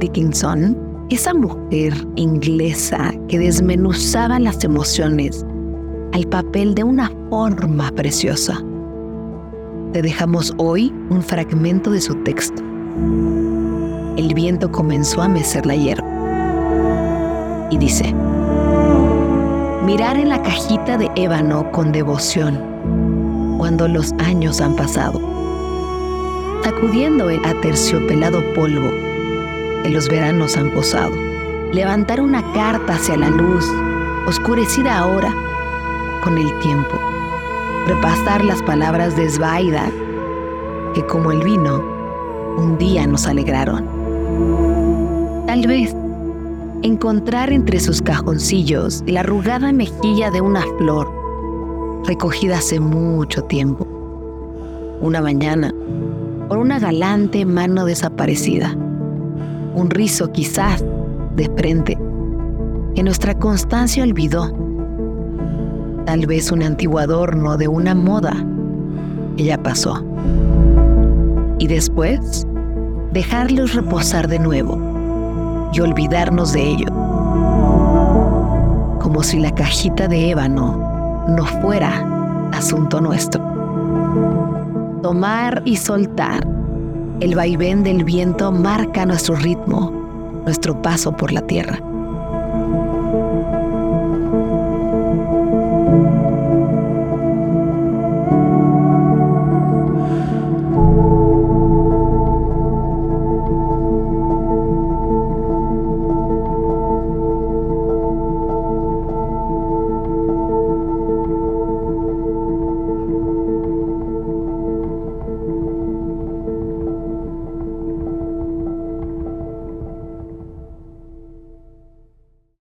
Dickinson, 0.00 1.06
esa 1.10 1.32
mujer 1.32 1.94
inglesa 2.16 3.14
que 3.28 3.38
desmenuzaba 3.38 4.40
las 4.40 4.64
emociones 4.64 5.46
al 6.12 6.26
papel 6.26 6.74
de 6.74 6.82
una 6.82 7.12
forma 7.30 7.92
preciosa. 7.92 8.60
Te 9.92 10.02
dejamos 10.02 10.52
hoy 10.58 10.92
un 11.10 11.22
fragmento 11.22 11.92
de 11.92 12.00
su 12.00 12.16
texto. 12.24 12.60
El 14.16 14.34
viento 14.34 14.72
comenzó 14.72 15.22
a 15.22 15.28
mecer 15.28 15.66
la 15.66 15.76
hierba. 15.76 17.68
Y 17.70 17.78
dice, 17.78 18.12
mirar 19.84 20.16
en 20.16 20.30
la 20.30 20.42
cajita 20.42 20.98
de 20.98 21.08
ébano 21.14 21.70
con 21.70 21.92
devoción 21.92 22.58
cuando 23.56 23.86
los 23.86 24.12
años 24.18 24.60
han 24.60 24.74
pasado, 24.74 25.35
sacudiendo 26.66 27.30
el 27.30 27.44
aterciopelado 27.44 28.52
polvo 28.52 28.90
que 29.84 29.88
los 29.88 30.08
veranos 30.08 30.56
han 30.56 30.72
posado, 30.72 31.14
levantar 31.72 32.20
una 32.20 32.42
carta 32.54 32.94
hacia 32.94 33.16
la 33.16 33.30
luz, 33.30 33.64
oscurecida 34.26 34.98
ahora 34.98 35.32
con 36.24 36.36
el 36.38 36.52
tiempo, 36.58 36.98
repasar 37.86 38.44
las 38.44 38.60
palabras 38.64 39.14
de 39.16 39.30
Svaida 39.30 39.88
que 40.92 41.06
como 41.06 41.30
el 41.30 41.44
vino 41.44 41.80
un 42.56 42.76
día 42.78 43.06
nos 43.06 43.28
alegraron. 43.28 43.86
Tal 45.46 45.68
vez 45.68 45.94
encontrar 46.82 47.52
entre 47.52 47.78
sus 47.78 48.02
cajoncillos 48.02 49.04
la 49.06 49.20
arrugada 49.20 49.72
mejilla 49.72 50.32
de 50.32 50.40
una 50.40 50.62
flor 50.78 51.08
recogida 52.06 52.58
hace 52.58 52.80
mucho 52.80 53.44
tiempo. 53.44 53.86
Una 55.00 55.20
mañana, 55.20 55.72
por 56.48 56.58
una 56.58 56.78
galante 56.78 57.44
mano 57.44 57.84
desaparecida. 57.84 58.74
Un 59.74 59.90
rizo 59.90 60.32
quizás 60.32 60.84
de 61.34 61.50
frente 61.56 61.98
que 62.94 63.02
nuestra 63.02 63.34
constancia 63.34 64.02
olvidó. 64.02 64.52
Tal 66.06 66.26
vez 66.26 66.50
un 66.50 66.62
antiguo 66.62 66.98
adorno 66.98 67.56
de 67.56 67.68
una 67.68 67.94
moda 67.94 68.32
que 69.36 69.44
ya 69.44 69.58
pasó. 69.58 70.04
Y 71.58 71.66
después, 71.66 72.46
dejarlos 73.12 73.74
reposar 73.74 74.28
de 74.28 74.38
nuevo 74.38 75.70
y 75.72 75.80
olvidarnos 75.80 76.52
de 76.52 76.62
ello. 76.62 76.86
Como 79.00 79.22
si 79.22 79.40
la 79.40 79.54
cajita 79.54 80.08
de 80.08 80.30
ébano 80.30 81.26
no 81.28 81.44
fuera 81.44 82.50
asunto 82.52 83.00
nuestro. 83.00 83.44
Tomar 85.06 85.62
y 85.64 85.76
soltar. 85.76 86.44
El 87.20 87.36
vaivén 87.36 87.84
del 87.84 88.02
viento 88.02 88.50
marca 88.50 89.06
nuestro 89.06 89.36
ritmo, 89.36 89.92
nuestro 90.44 90.82
paso 90.82 91.16
por 91.16 91.30
la 91.30 91.42
tierra. 91.42 91.78